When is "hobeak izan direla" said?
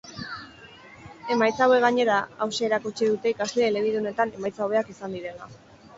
4.69-5.53